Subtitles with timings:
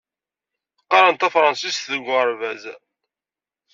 [0.83, 2.63] Qqareɣ tafṛensist deg uɣerbaz.